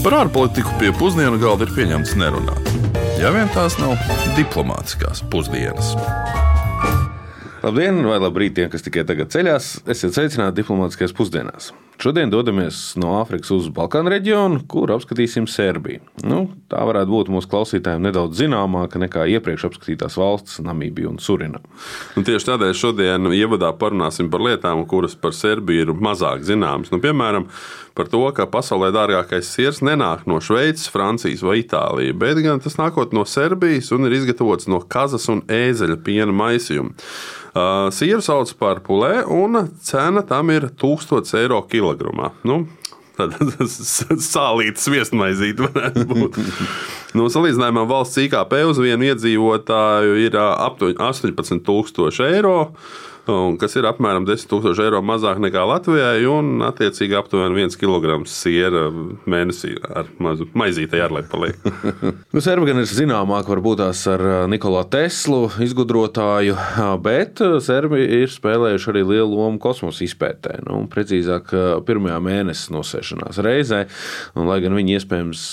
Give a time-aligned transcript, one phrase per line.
[0.00, 2.68] Par ārpolitiku pie pusdienu galda ir pieņemts nerunāt.
[3.20, 4.00] Ja vien tās nav
[4.32, 5.90] diplomātiskās pusdienas.
[7.60, 9.74] Labdien, vai labrīt tiem, kas tikai tagad ceļās.
[9.92, 11.68] Esiet sveicināti diplomātiskajās pusdienās.
[12.00, 16.00] Šodien dodamies no Āfrikas uz Balkānu reģionu, kur apskatīsim Serbiju.
[16.24, 16.38] Nu,
[16.72, 21.60] tā varētu būt mūsu klausītājiem nedaudz zināmāka nekā iepriekš apskatītās valstis, Namībija un Surina.
[22.16, 26.88] Un tieši tādēļ šodien ievadā parunāsim par lietām, kuras par Serbiju ir mazāk zināmas.
[26.88, 27.50] Nu, piemēram,
[27.92, 32.78] par to, ka pasaulē dārgākais sirs nenāk no Šveices, Francijas vai Itālijas, bet gan tas
[32.80, 36.96] nākot no Serbijas un ir izgatavots no kazas un ēzeļa piena maisījuma.
[37.50, 41.58] Uh, Sīru sauc par pulē, un cena tam ir 1000 eiro
[41.90, 42.30] kilogramā.
[42.46, 42.64] Nu,
[44.32, 46.38] sālītas viesmaizīte varētu būt.
[47.18, 52.56] Nu, salīdzinājumā valsts IKP uz vienu iedzīvotāju ir aptuveni 18,000 eiro
[53.60, 58.86] kas ir apmēram 10,000 eiro mazāk nekā Latvijai, un attiecīgi aptuveni 1 kg siera
[59.30, 61.58] mēnesī ar mazu maizīti ārlai paliek.
[62.34, 66.56] nu, Serbi gan ir zināmāk varbūt tās ar Nikolā Teslu izgudrotāju,
[67.04, 70.58] bet Serbi ir spēlējuši arī lielu lomu kosmosa izpētē.
[70.66, 71.52] Nu, precīzāk,
[71.86, 73.84] pirmajā mēnesis nosēšanās reizē,
[74.34, 75.44] un, lai gan viņi iespējams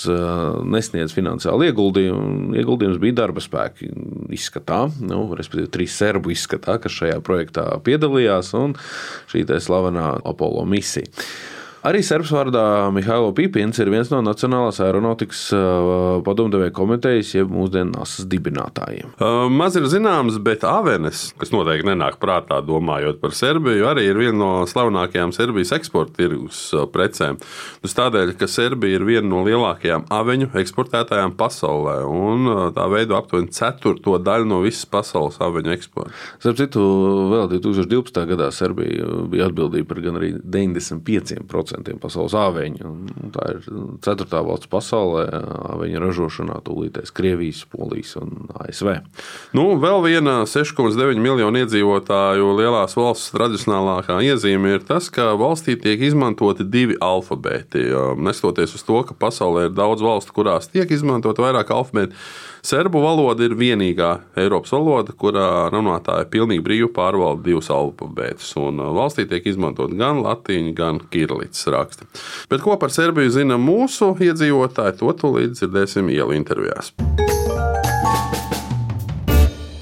[0.68, 3.88] nesniedz finansiālu ieguldījumu, ieguldījums bija darba spēka
[4.34, 8.74] izskatā, nu, respektīvi trīs serbu izskatā, kas šajā projektā piedalījās un
[9.30, 11.08] šī slavenā Apollo misija.
[11.86, 15.44] Arī serbs vārdā Mihailo Pipins ir viens no Nacionālās aeronautikas
[16.26, 19.12] padomdevēja komitejas, jeb mūsdienu NASAS dibinātājiem.
[19.14, 24.18] Uh, maz ir zināms, bet Avenes, kas noteikti nenāk prātā domājot par Serbiju, arī ir
[24.18, 27.38] viena no slavenākajām Serbijas eksporta tirgus precēm.
[27.84, 33.54] Tas tādēļ, ka Serbija ir viena no lielākajām aveņu eksportētājām pasaulē, un tā veido aptuveni
[33.54, 36.16] ceturto daļu no visas pasaules aveņu eksporta.
[36.42, 36.82] Starp citu,
[37.36, 38.22] vēl 2012.
[38.34, 42.92] gadā Serbija bija atbildīga par gan arī 95% 10% pasaules āveņu.
[43.34, 43.68] Tā ir
[44.04, 45.24] ceturtā valsts pasaulē
[45.74, 48.94] āveņu ražošanā, tūlītēs Krievijas, Polijas un ASV.
[49.56, 56.02] Nu, vēl viena 6,9 miljonu iedzīvotāju lielās valsts tradicionālākā iezīme ir tas, ka valstī tiek
[56.08, 57.88] izmantoti divi alfabēti.
[58.18, 62.16] Nestoties uz to, ka pasaulē ir daudz valstu, kurās tiek izmantot vairāk alfabēti,
[62.68, 68.54] serbu valoda ir vienīgā Eiropas valoda, kurā runātāji pilnīgi brīvi pārvalda divus alfabētus.
[68.98, 72.06] Valstī tiek izmantot gan latīņu, gan kirillīcu pēc raksta.
[72.50, 76.92] Bet ko par Serbiju zina mūsu iedzīvotāji, to tūlīt dzirdēsim ielu intervijās.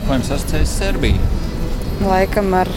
[0.07, 1.21] Vai jums asociējas Serbija?
[2.07, 2.69] Laikam ar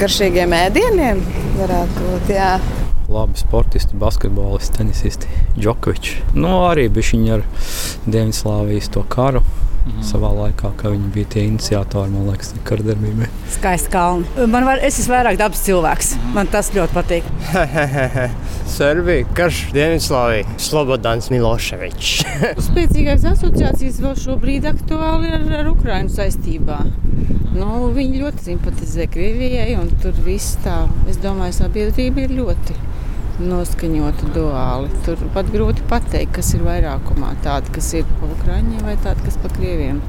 [0.00, 1.20] garšīgiem ēdieniem
[1.58, 2.32] varētu būt.
[2.32, 2.54] Jā.
[3.12, 5.28] Labi sportisti, basketbolisti, tenisisti,
[5.58, 6.32] Džokovičs.
[6.34, 7.44] Nu, arī bija viņa ar
[8.06, 9.42] Dienvidslāvijas to karu
[9.84, 10.02] mm.
[10.06, 13.28] savā laikā, ka viņi bija tie iniciatori, man liekas, kardarbībai.
[13.56, 14.46] Skaisti kalni.
[14.52, 16.12] Man var, es esmu vairāk dabas cilvēks.
[16.18, 16.34] Mm.
[16.36, 17.30] Man tas ļoti patīk.
[18.76, 22.14] Serbija, Karš, Dienvidslāvija, Slobodans Miloševičs.
[22.68, 26.80] Spēcīgākās asociācijas vēl šobrīd aktuāli ar, ar Ukrainu saistībā.
[27.52, 32.78] Nu, viņi ļoti simpatizē Krievijai, un tur viss tā, es domāju, sabiedrība ir ļoti
[33.40, 34.92] noskaņota duāli.
[35.06, 37.34] Tur pat grūti pateikt, kas ir vairākumā.
[37.46, 40.02] Tāda, kas ir pa Ukraiņiem vai tāda, kas pa Krieviem.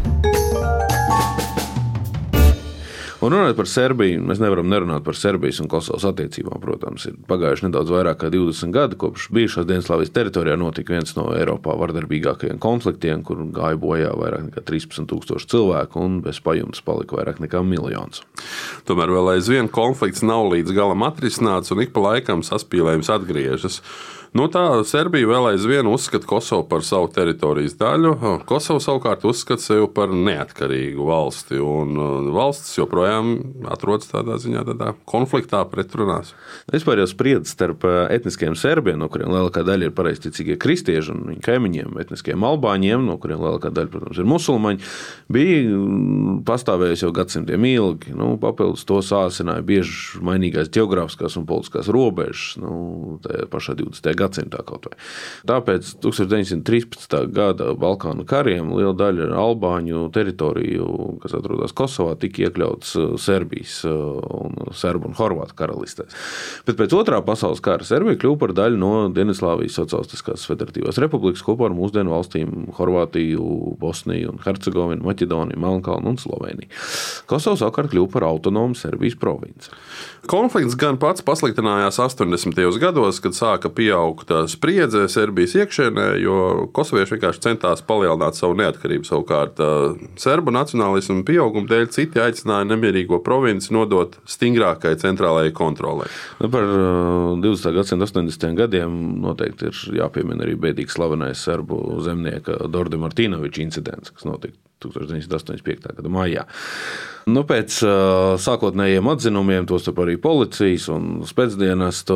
[3.23, 6.57] Un runājot par Serbiju, mēs nevaram nerunāt par Serbijas un Kosovas attiecībām.
[6.59, 11.29] Protams, ir pagājuši nedaudz vairāk kā 20 gadi, kopš bijušās Dienaslavijas teritorijā notika viens no
[11.31, 17.39] Eiropā vardarbīgākajiem konfliktiem, kur gāja bojā vairāk nekā 13,000 cilvēku un bez pajumtes palika vairāk
[17.45, 18.25] nekā miljons.
[18.89, 23.79] Tomēr vēl aizvien konflikts nav līdz galam atrisināts un ik pa laikam saspīlējums atgriežas.
[24.33, 28.15] Nu, tā Serbija vēl aizvien uzskata Kosovu par savu teritorijas daļu.
[28.49, 31.59] Kosova savukārt uzskata sevi par neatkarīgu valsti.
[31.61, 33.35] Uh, valsts joprojām
[33.69, 36.31] atrodas tādā ziņā, tādā konfliktā, pretrunās.
[36.73, 41.21] Vispār jau spriedzes starp uh, etniskiem serbiem, no kuriem lielākā daļa ir pareizticīgie kristieši un
[41.29, 44.91] viņu kaimiņiem, etniskiem albāņiem, no kuriem lielākā daļa, protams, ir musulmaņi,
[45.37, 48.17] bija mm, pastāvējusi jau gadsimtiem ilgi.
[48.17, 53.21] Nu, papildus to sāsināja bieži mainīgās geogrāfiskās un politiskās robežas nu,
[53.53, 54.01] pašā 20.
[54.09, 54.97] gadsimtā gadsimtā kaut vai.
[55.49, 57.17] Tāpēc 1913.
[57.35, 60.87] gada Balkānu kariem liela daļa albāņu teritoriju,
[61.23, 66.15] kas atrodas Kosovā, tika iekļauts uh, Serbijas uh, un Serbu un Horvātu karalistēs.
[66.67, 71.69] Bet pēc otrā pasaules kara Serbija kļuva par daļu no Dienvidslāvijas Socialistiskās Federatīvās Republikas kopā
[71.69, 76.71] ar mūsdienu valstīm Horvātiju, Bosniju, Hercegovinu, Maķedoniju, Melnkalnu un Sloveniju.
[77.29, 79.71] Kosova savukārt kļuva par autonomu Serbijas provinci.
[80.29, 82.79] Konflikts gan pats pasliktinājās 80.
[82.79, 89.05] gados, kad sāka pieaugt pieauga spriedze Serbijas iekšienē, jo kosovieši vienkārši centās palielināt savu neatkarību.
[89.07, 89.59] Savukārt,
[90.19, 96.09] serbu nacionālismu pieauguma dēļ citi aicināja nemierīgo provinci nodot stingrākai centrālajai kontrolei.
[96.41, 97.73] Nu, par uh, 20.
[97.77, 98.53] gadsimta 80.
[98.57, 105.97] gadiem noteikti ir jāpiemina arī bēdīgs slavenais serbu zemnieka Dorda Martinoviča incidents, kas notika 1985.
[105.97, 106.47] gada maijā.
[107.23, 112.15] Nu, pēc uh, sākotnējiem atzinumiem, tostarp arī policijas un spēcdienestu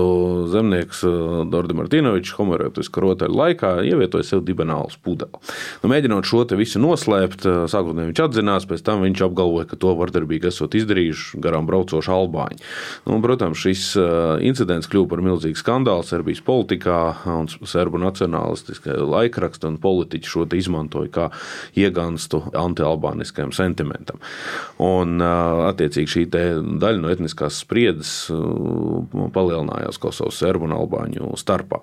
[0.52, 5.40] zemnieks uh, Dordi Martinovičs homoerotiskā rotaļu laikā ievietoja sev dibenālu pudeli.
[5.84, 9.94] Nu, mēģinot šo visu noslēpt, uh, sākotnēji viņš atzinās, pēc tam viņš apgalvoja, ka to
[9.96, 12.60] vardarbīgi esot izdarījuši garām braucoši albāņi.
[13.08, 14.10] Nu, protams, šis uh,
[14.44, 17.00] incidents kļuva par milzīgu skandālu Serbijas politikā,
[17.32, 21.32] un serbu nacionālistiskie laikraksti un politiķi šo izmantoja kā
[21.80, 24.20] ieganstu antialbāniskajam sentimentam.
[24.84, 28.14] Un, attiecīgi, šī daļa no etniskās spriedzes
[29.36, 31.82] palielinājās Kosovas serbu un albāņu starpā.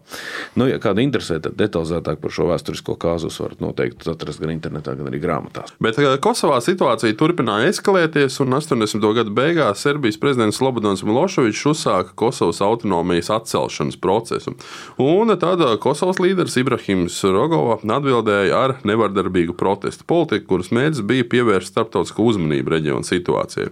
[0.58, 4.94] Nu, ja kāda interesē, tad detalizētāk par šo vēsturisko kāzus varat noteikti atrast gan internetā,
[4.98, 5.74] gan arī grāmatās.
[5.82, 9.08] Bet Kosovā situācija turpināja eskalēties, un 80.
[9.18, 14.54] gada beigās Serbijas prezidents Lobodans Miloševičs uzsāka Kosovas autonomijas atcelšanas procesu.
[15.02, 21.72] Un tad Kosovas līderis Ibrahims Rogova atbildēja ar nevardarbīgu protestu politiku, kuras mērķis bija pievērst
[21.72, 23.70] starptautisko uzmanību reģionu situācijai.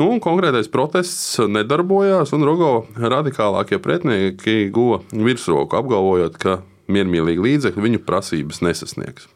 [0.00, 6.58] Nu, konkrētais protests nedarbojās, un Rogo radikālākie pretinieki guva virsroku, apgalvojot, ka
[6.90, 9.28] miermīlīgi līdzekļi viņu prasības nesasniegs.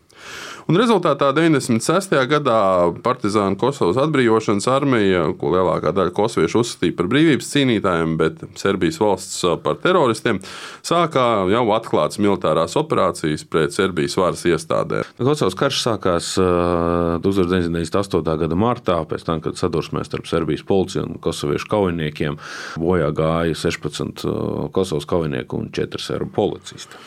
[0.68, 2.10] Un rezultātā 96.
[2.28, 8.98] gadā Partizāna Kosovas atbrīvošanas armija, ko lielākā daļa kosoviešu uzskatīja par brīvības cīnītājiem, bet Serbijas
[9.00, 10.42] valsts par teroristiem,
[10.84, 15.08] sākā jau atklātas militārās operācijas pret Serbijas varas iestādēm.
[15.16, 18.36] Kosovas karš sākās 1998.
[18.44, 22.36] gada martā, pēc tam, kad sadursmē starp Serbijas policiju un kosoviešu kaujiniekiem
[22.76, 24.28] bojā gāja 16
[24.76, 27.00] Kosovas kaujinieku un 4 serbu policisti.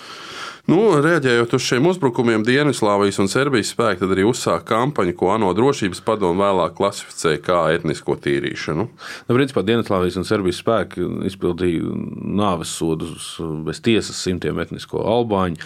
[0.70, 6.04] Nu, reaģējot uz šiem uzbrukumiem, Dienvidslāvijas un Serbijas spēki arī uzsāka kampaņu, ko ANO drošības
[6.06, 8.86] padomu vēlāk klasificēja kā etnisko tīrīšanu.
[8.86, 11.96] Nu, principā Dienvidslāvijas un Serbijas spēki izpildīja
[12.42, 13.32] nāves sodus
[13.66, 15.58] bez tiesas simtiem etnisko albāņu,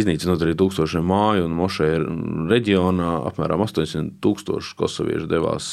[0.00, 2.16] iznīcinot arī tūkstošiem māju un mošēju
[2.48, 3.10] reģionā.
[3.28, 5.68] Apmēram 800 tūkstoši kosoviešu devās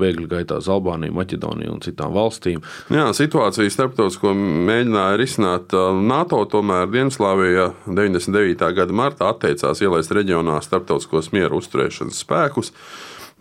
[0.00, 2.64] bēgļu gaitā uz Albāniju, Maķedoniju un citām valstīm.
[2.88, 5.76] Jā, situācija starptautisko mēģināja risināt
[6.08, 7.70] NATO, tomēr Dienvidslāvija
[8.14, 8.70] 99.
[8.76, 12.72] gada martā atteicās ielaist reģionā starptautiskos mieru uzturēšanas spēkus.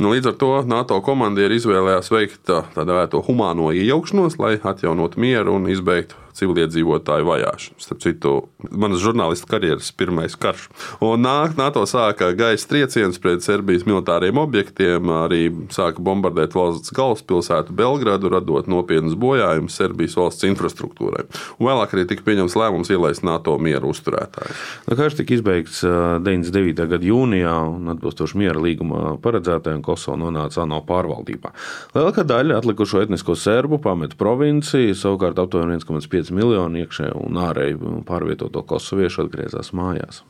[0.02, 5.54] Nu, līdz ar to NATO komandieri izvēlējās veikt tā dēvēto humāno iejaukšanos, lai atjaunotu mieru
[5.60, 7.82] un izbeigtu civiliedzīvotāju vajāšanu.
[7.82, 8.32] Starp citu,
[8.72, 10.66] manas žurnālistu karjeras pirmais karš.
[11.06, 15.44] Un NATO sāka gaisa triecienus pret Serbijas militāriem objektiem, arī
[15.74, 21.28] sāka bombardēt valsts galvaspilsētu Belgradu, radot nopietnus bojājumus Serbijas valsts infrastruktūrai.
[21.60, 24.66] Un vēlāk arī tika pieņemts lēmums ielaist NATO mieru uzturētājus.
[24.88, 26.88] Nu, karš tika izbeigts 99.
[26.96, 31.54] gada jūnijā, un atbilstoši miera līguma paredzētajam Kosovo nonāca ANO pārvaldībā.
[31.96, 37.80] Lielākā daļa atlikušo etnisko serbu pameta provinciju, savukārt aptuveni 1,5 5 miljoni iekšēji un ārēji
[38.08, 40.24] pārvietoto kosoviešu atgriezās mājās.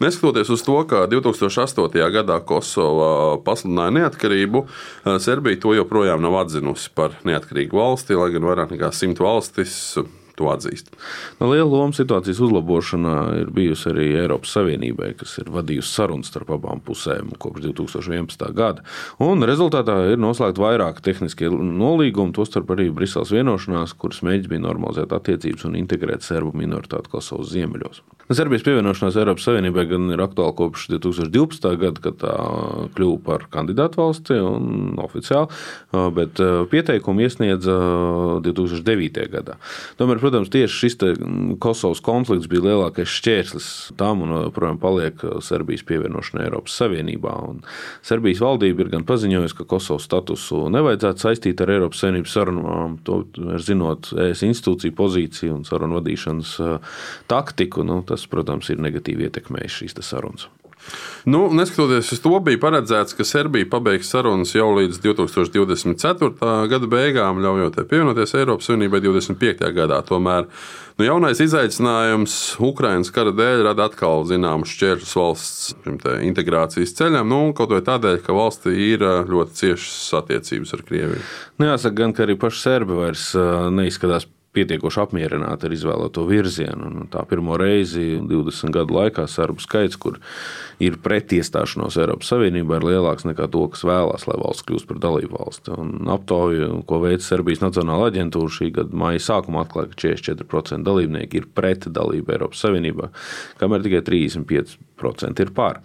[0.00, 1.98] Neskatoties uz to, ka 2008.
[2.14, 4.64] gadā Kosova pasludināja neatkarību,
[5.20, 9.98] Serbija to joprojām nav atzinusi par neatkarīgu valsti, lai gan vairāk nekā simt valstis
[10.40, 10.90] to atzīst.
[11.40, 16.54] Nu, liela loma situācijas uzlabošanā ir bijusi arī Eiropas Savienībai, kas ir vadījusi sarunas starp
[16.56, 18.46] abām pusēm kopš 2011.
[18.56, 18.84] gada.
[19.22, 25.12] Un rezultātā ir noslēgta vairāk tehniskie nolīgumi, tostarp arī Briseles vienošanās, kuras mēģis bija normalizēt
[25.16, 28.02] attiecības un integrēt serbu minoritāti Kosovas ziemeļos.
[28.30, 31.64] Serbijas pievienošanās Eiropas Savienībai gan ir aktuāla kopš 2012.
[31.80, 32.34] gada, kad tā
[32.94, 35.50] kļuva par kandidātu valsti un oficiāli,
[36.14, 36.38] bet
[36.70, 37.74] pieteikumu iesniedza
[38.46, 39.26] 2009.
[39.32, 39.56] gadā.
[39.98, 40.96] Tomēr, protams, tieši šis
[41.58, 43.66] Kosovas konflikts bija lielākais šķērslis
[43.98, 47.34] tam un joprojām paliek Serbijas pievienošanai Eiropas Savienībā.
[47.50, 47.60] Un
[48.06, 53.24] Serbijas valdība ir gan paziņojusi, ka Kosovas statusu nevajadzētu saistīt ar Eiropas Savienības sarunām, to
[53.58, 56.56] zinot ES institūciju pozīciju un sarunu vadīšanas
[57.30, 57.84] taktiku.
[57.86, 60.48] Nu, tas, protams, ir negatīvi ietekmējis šīs sarunas.
[61.24, 66.30] Nu, neskatoties uz to, bija paredzēts, ka Serbija pabeigs sarunas jau līdz 2024.
[66.70, 69.68] gada beigām, ļaujot pievienoties Eiropas Savienībai 25.
[69.76, 70.00] gadā.
[70.08, 70.48] Tomēr
[70.96, 72.38] nu, jaunais izaicinājums
[72.70, 75.70] Ukraiņas kara dēļ rada atkal zināmus šķēršļus valsts
[76.24, 81.24] integrācijas ceļam, nu, kaut vai tādēļ, ka valstī ir ļoti ciešas attiecības ar Krieviju.
[81.60, 83.30] Nu, jāsaka, gan, ka arī paši serbi vairs
[83.76, 86.88] neizskatās pietiekoši apmierināti ar izvēlēto virzienu.
[86.90, 90.18] Un tā pirmo reizi 20 gadu laikā sarbu skaits, kur
[90.82, 95.00] ir pret iestāšanos Eiropas Savienībā, ir lielāks nekā to, kas vēlās, lai valsts kļūst par
[95.04, 95.74] dalību valsti.
[95.78, 101.42] Un aptauja, ko veica Serbijas Nacionāla aģentūra šī gada maija sākumā, atklāja, ka 44% dalībnieki
[101.42, 103.10] ir pret dalību Eiropas Savienībā,
[103.62, 105.78] kamēr tikai 35% ir pār.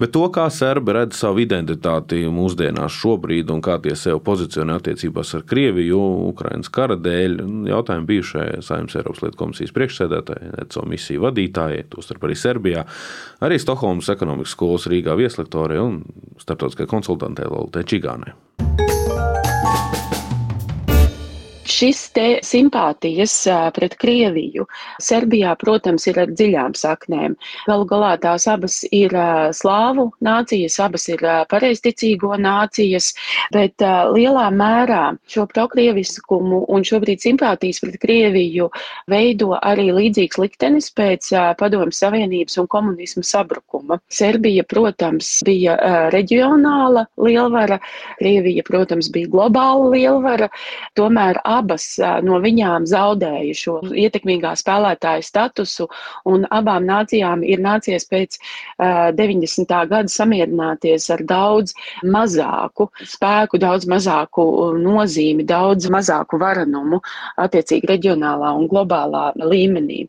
[0.00, 5.34] Bet to, kā serbi redz savu identitāti mūsdienās šobrīd un kā tie sev pozicionē attiecībās
[5.36, 7.38] ar Krieviju, Ukraiņas kara dēļ,
[7.70, 12.86] jautājums jautājumi bijušajai Saimnes Eiropas lietu komisijas priekšsēdētājai, ECO misiju vadītājai, tostarp arī Serbijā,
[13.42, 16.02] arī Stokholmas ekonomikas skolas Rīgā vieslektorei un
[16.38, 19.49] starptautiskajai konsultantei Lolitai Čigānai.
[21.70, 23.32] Šis te simpātijas
[23.76, 24.64] pret Krieviju
[25.02, 27.36] Serbijā, protams, ir ar dziļām saknēm.
[27.68, 29.14] Galu galā tās abas ir
[29.54, 31.22] slāvu nācijas, abas ir
[31.52, 33.12] pareizticīgo nācijas,
[33.54, 33.84] bet
[34.16, 38.70] lielā mērā šo prokrieviskumu un šobrīd simpātijas pret Krieviju
[39.10, 44.00] veido arī līdzīgs liktenis pēc Padomju Savienības un komunismu sabrukuma.
[44.10, 45.78] Serbija, protams, bija
[46.14, 47.78] reģionāla lielvara,
[48.18, 50.50] Krievija, protams, bija globāla lielvara,
[50.98, 51.86] tomēr abas
[52.26, 55.88] no viņām zaudēja šo ietekmīgā spēlētāja statusu,
[56.28, 59.68] un abām nācijām ir nācies pēc uh, 90.
[59.90, 61.74] gada samierināties ar daudz
[62.04, 64.44] mazāku spēku, daudz mazāku
[64.80, 67.00] nozīmi, daudz mazāku varenumu
[67.40, 70.04] attiecīgi reģionālā un globālā līmenī.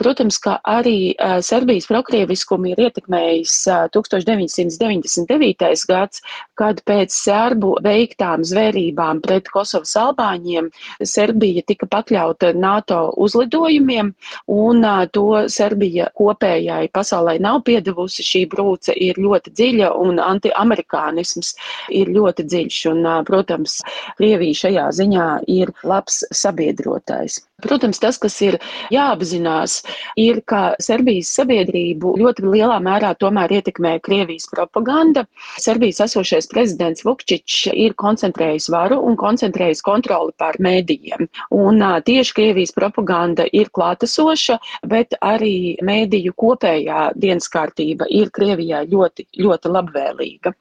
[0.00, 1.14] Protams, ka arī
[1.44, 5.86] Serbijas prokrieviskumi ir ietekmējis uh, 1999.
[5.90, 6.22] gads,
[6.58, 10.70] kad pēc serbu veiktām zvērībām pret Kosovas albāņiem
[11.02, 14.12] Serbija tika pakļauta NATO uzlidojumiem,
[14.54, 18.26] un to Serbija kopējai pasaulē nav piedevusi.
[18.30, 21.54] Šī brūce ir ļoti dziļa, un antiamerikānisms
[22.00, 22.80] ir ļoti dziļš.
[22.92, 23.80] Un, protams,
[24.18, 27.40] Krievija šajā ziņā ir labs sabiedrotais.
[27.60, 28.56] Protams, tas, kas ir
[28.92, 29.80] jāapzinās,
[30.20, 35.26] ir, ka Serbijas sabiedrību ļoti lielā mērā tomēr ietekmē Krievijas propaganda.
[35.60, 41.28] Serbijas esošais prezidents Vukčičs ir koncentrējis varu un koncentrējis kontroli pār mēdījiem.
[41.50, 49.26] Un tieši Krievijas propaganda ir klātesoša, bet arī mēdīju kopējā dienas kārtība ir Krievijai ļoti,
[49.38, 50.54] ļoti labvēlīga.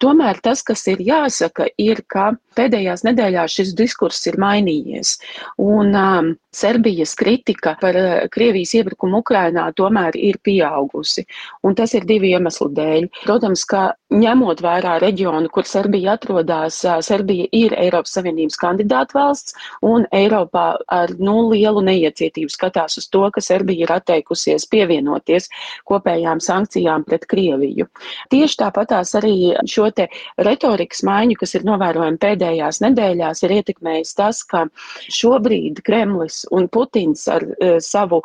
[0.00, 5.18] Tomēr tas, kas ir jāsaka, ir, ka pēdējās nedēļās šis diskurss ir mainījies.
[5.58, 7.96] Un, um, Serbijas kritika par
[8.34, 11.26] Krievijas iebrukumu Ukrainā tomēr ir pieaugusi.
[11.66, 13.08] Un tas ir divu iemeslu dēļ.
[13.24, 13.84] Protams, ka
[14.14, 21.14] ņemot vērā reģionu, kur Serbija atrodas, Serbija ir Eiropas Savienības kandidāta valsts, un Eiropā ar
[21.18, 25.50] nu, lielu neiecietību skatās uz to, ka Serbija ir atteikusies pievienoties
[25.90, 27.88] kopējām sankcijām pret Krieviju.
[28.32, 30.08] Tieši tāpatās arī šo te
[30.38, 34.66] retorikas maiņu, kas ir novērojama pēdējās nedēļās, ir ietekmējis tas, ka
[35.10, 38.22] šobrīd Kremlis un Putins ar uh, savu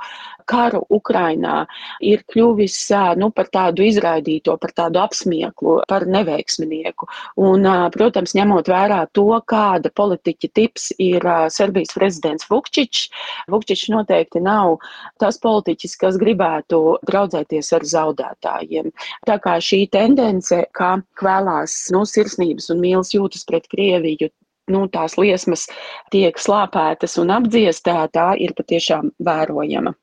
[0.50, 1.64] karu Ukrainā
[2.02, 7.10] ir kļuvis uh, nu, par tādu izraidīto, par tādu apsmieklu, par neveiksminieku.
[7.38, 13.10] Un, uh, protams, ņemot vērā to, kāda politiķa tips ir Serbijas prezidents Vukčičs,
[13.52, 14.78] Vukčičs noteikti nav
[15.22, 18.92] tas politiķis, kas gribētu draudzēties ar zaudētājiem.
[19.28, 24.30] Tā kā šī tendence, ka vēlās nu, sirsnības un mīlas jūtas pret Krieviju,
[24.72, 25.68] nu, tās liesmas
[26.14, 29.96] tiek slāpētas un apdziestā, tā ir patiešām vērojama.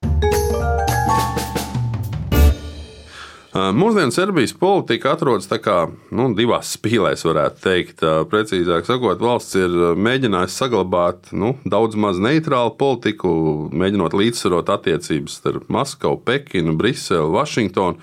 [3.57, 8.03] Mūsdienu Serbijas politika atrodas kā, nu, divās spīlēs, varētu teikt.
[8.29, 13.31] Precīzāk sakot, valsts ir mēģinājusi saglabāt nu, daudz maz neitrālu politiku,
[13.73, 17.97] mēģinot līdzsvarot attiecības starp Maskavu, Pekinu, Briseli, Vašingtonu.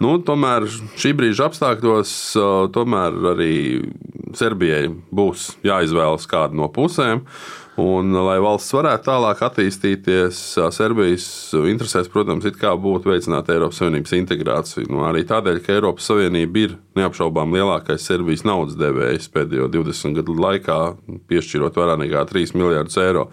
[0.00, 0.64] Nu, tomēr
[0.96, 2.12] šī brīža apstākļos
[2.72, 3.54] tomēr arī
[4.36, 7.24] Serbijai būs jāizvēlas kāda no pusēm.
[7.80, 10.38] Un, lai valsts varētu tālāk attīstīties,
[10.74, 11.26] Serbijas
[11.70, 14.90] interesēs, protams, būtu veicināt Eiropas Savienības integrāciju.
[14.92, 20.36] Nu, arī tādēļ, ka Eiropas Savienība ir neapšaubām lielākais Serbijas naudas devējs pēdējo 20 gadu
[20.36, 20.78] laikā,
[21.30, 23.26] piešķirot vairāk nekā 3 miljardus eiro.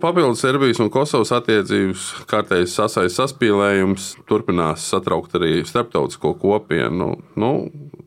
[0.00, 7.18] Papildus Serbijas un Kosovas attiecības kārtējas sasaistes saspīlējums turpinās satraukt arī starptautisko kopienu.
[7.36, 7.52] Nu,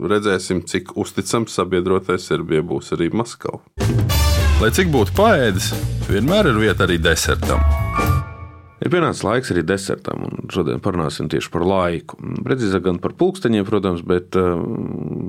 [0.01, 3.61] redzēsim, cik uzticams sabiedrotais Serbija būs arī Maskava.
[4.63, 5.73] Lai cik būtu paēdis,
[6.07, 7.82] vienmēr ir vieta arī desertam.
[8.83, 12.17] Ir pienācis laiks arī desertam, un šodien parunāsim tieši par laiku.
[12.43, 14.59] Precīzāk, gan par pulksteņiem, protams, bet uh,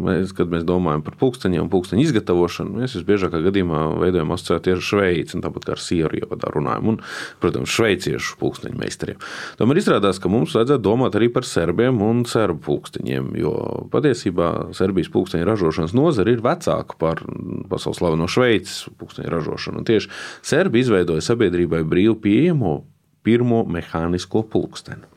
[0.09, 4.83] mēs, kad mēs domājam par pulksteņiem un pulksteņu izgatavošanu, mēs visbiežākā gadījumā veidojam asociāciju ar
[4.89, 6.99] Šveici, tāpat kā ar Sieru ievadā runājam, un,
[7.43, 9.21] protams, šveiciešu pulksteņu meistariem.
[9.61, 13.55] Tomēr izrādās, ka mums vajadzētu domāt arī par serbiem un serbu pulksteņiem, jo
[13.93, 17.23] patiesībā Serbijas pulksteņu ražošanas nozare ir vecāka par
[17.71, 19.85] pasaules slaveno Šveices pulksteņu ražošanu.
[19.85, 20.11] Un tieši
[20.43, 22.75] Serbi izveidoja sabiedrībai brīvu pieejamo
[23.25, 25.09] pirmo mehānisko pulksteni.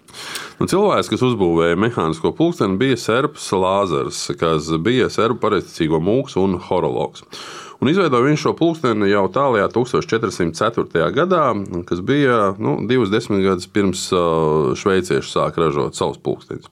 [0.58, 6.58] Nu, cilvēks, kas uzbūvēja mehānisko pulksteni, bija Serbs Lāzars, kas bija serbu pareizticīgo mūks un
[6.70, 7.26] horologs.
[7.78, 11.10] Un izveidoja viņš šo pulksteni jau tālākajā 1404.
[11.14, 11.44] gadā,
[11.86, 14.08] kas bija nu, divas desmitgades pirms
[14.82, 16.72] šveicieši sāka ražot savus pulksteņus.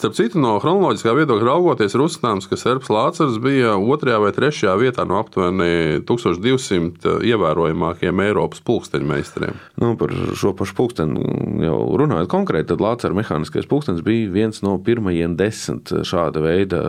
[0.00, 4.74] Starp citu, no chronoloģiskā viedokļa raugoties, ir uzskatāms, ka Serbs Lācars bija otrajā vai trešajā
[4.80, 9.60] vietā no aptuveni 1200 ievērojamākajiem Eiropas pulksteņu meistariem.
[9.78, 14.78] Nu, par šo pašu pulksteni jau runājot konkrēti, tad Lācara mehāniskais pulkstenis bija viens no
[14.82, 16.80] pirmajiem desmit šāda veida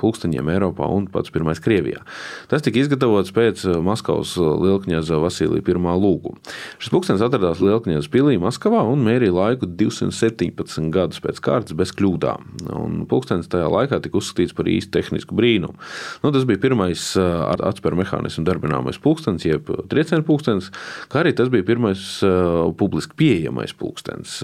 [0.00, 2.04] pulksteņiem Eiropā un pats pirmais Krievijā.
[2.48, 6.38] Tas tika izgatavots pēc Maskavas lielkņaza Vasilija I lūguma.
[6.78, 12.46] Šis pulkstenis atradās Lielkņaza pilī Maskavā un mērīja laiku 217 gadus pēc kārtas bez kļūdām.
[12.70, 15.74] Un pulkstenis tajā laikā tika uzskatīts par īstu tehnisku brīnumu.
[16.22, 20.70] Nu, tas bija pirmais ar atspēru mehānismu darbināmais pulkstenis, jeb triecienu pulkstenis,
[21.10, 22.06] kā arī tas bija pirmais
[22.78, 24.38] publiski pieejamais pulkstenis.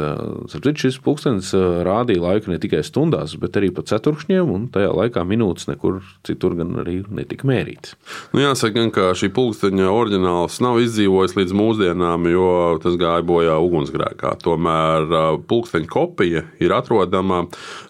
[0.50, 1.52] Sapratu, šis pulkstenis
[1.86, 6.58] rādīja laiku ne tikai stundās, bet arī pa ceturkšņiem, un tajā laikā minūtes nekur citur
[6.58, 7.94] gan arī netika mērītas.
[8.32, 12.50] Nu, jāsaka, gan, ka šī pulksteņa oriģināls nav izdzīvojis līdz mūsdienām, jo
[12.82, 14.34] tas gāja bojā ugunsgrēkā.
[14.44, 15.08] Tomēr
[15.48, 17.44] pulksteņa kopija ir atrodama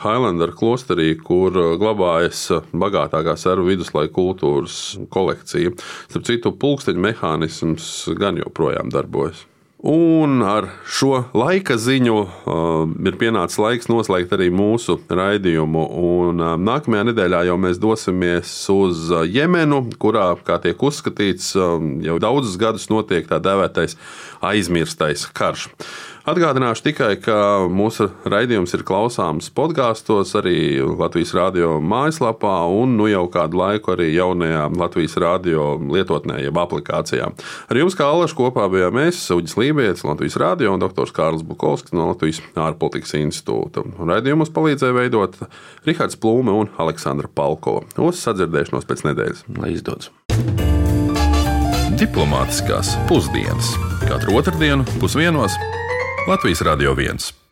[0.04, 4.78] Highlandera klosterī, kur glabājas bagātākā servu viduslaika kultūras
[5.12, 5.74] kolekcija.
[6.10, 7.90] Starp citu, pulksteņa mehānisms
[8.20, 9.46] gan joprojām darbojas.
[9.84, 15.82] Un ar šo laika ziņu uh, ir pienācis laiks noslēgt arī mūsu raidījumu.
[16.00, 21.76] Un, uh, nākamajā nedēļā jau mēs dosimies uz uh, Jemenu, kurā, kā tiek uzskatīts, uh,
[22.08, 23.98] jau daudzus gadus notiek tā dēvētais
[24.48, 25.68] aizmirstais karš.
[26.26, 27.34] Atgādināšu tikai, ka
[27.70, 34.08] mūsu raidījums ir klausāms podkāstos, arī Latvijas Rādio mājaslapā un nu jau kādu laiku arī
[34.10, 37.28] jaunajā Latvijas Rādio lietotnē, jeb aplikācijā.
[37.70, 41.14] Ar jums kā Alašu kopā bijām mēs, Uģis Lībijams, Latvijas Rādio un dr.
[41.14, 43.86] Kārls Bukovskis no Latvijas ārpolitikas institūta.
[44.10, 45.38] Raidījumus palīdzēja veidot
[45.86, 47.86] Rihards Plūme un Aleksandra Palkova.
[48.02, 49.46] Uz sadzirdēšanos pēc nedēļas.
[49.62, 50.10] Lai izdodas!
[51.96, 53.76] Diplomātiskās pusdienas
[54.10, 55.54] katru otrdienu pusdienos
[56.26, 57.45] Latvijas Radio 1.